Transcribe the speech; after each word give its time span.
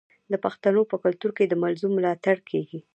د 0.31 0.33
پښتنو 0.45 0.81
په 0.91 0.95
کلتور 1.03 1.31
کې 1.37 1.45
د 1.47 1.53
مظلوم 1.63 1.91
ملاتړ 1.97 2.37
کیږي. 2.49 2.79